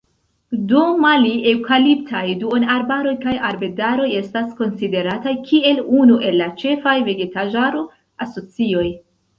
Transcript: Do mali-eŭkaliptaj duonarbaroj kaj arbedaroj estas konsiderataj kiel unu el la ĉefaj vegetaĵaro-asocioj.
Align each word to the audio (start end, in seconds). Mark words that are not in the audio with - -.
Do 0.69 0.79
mali-eŭkaliptaj 1.01 2.23
duonarbaroj 2.45 3.13
kaj 3.27 3.35
arbedaroj 3.51 4.09
estas 4.23 4.49
konsiderataj 4.63 5.35
kiel 5.51 5.87
unu 6.03 6.19
el 6.31 6.43
la 6.43 6.51
ĉefaj 6.65 6.97
vegetaĵaro-asocioj. 7.13 8.91